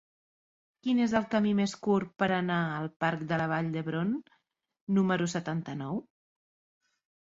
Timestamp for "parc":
3.05-3.23